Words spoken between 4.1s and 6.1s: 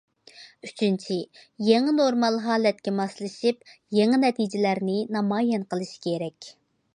نەتىجىلەرنى نامايان قىلىش